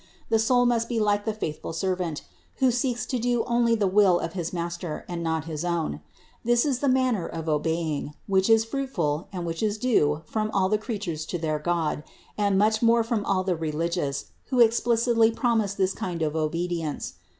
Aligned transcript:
The 0.29 0.39
soul 0.39 0.65
must 0.65 0.89
be 0.89 0.99
like 0.99 1.25
the 1.25 1.31
faithful 1.33 1.73
servant, 1.73 2.23
who 2.55 2.71
seeks 2.71 3.05
to 3.05 3.19
do 3.19 3.43
only 3.43 3.75
the 3.75 3.85
will 3.85 4.17
of 4.17 4.33
his 4.33 4.51
master 4.51 5.05
and 5.07 5.21
not 5.21 5.45
his 5.45 5.63
own. 5.63 6.01
This 6.43 6.65
is 6.65 6.79
the 6.79 6.89
manner 6.89 7.27
of 7.27 7.47
obeying, 7.47 8.15
which 8.25 8.49
is 8.49 8.65
fruitful 8.65 9.27
and 9.31 9.45
which 9.45 9.61
is 9.61 9.77
due 9.77 10.23
from 10.25 10.49
all 10.55 10.69
the 10.69 10.79
creatures 10.79 11.23
to 11.27 11.37
their 11.37 11.59
God 11.59 12.03
and 12.35 12.57
much 12.57 12.81
more 12.81 13.03
from 13.03 13.23
all 13.25 13.43
the 13.43 13.55
religious, 13.55 14.31
who 14.45 14.59
explicitly 14.59 15.29
promise 15.29 15.75
this 15.75 15.93
kind 15.93 16.23
of 16.23 16.35
obedience. 16.35 17.13